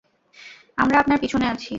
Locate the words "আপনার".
0.99-1.17